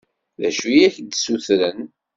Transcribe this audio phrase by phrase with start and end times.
[0.39, 1.79] D acu i ak-d-ssutren?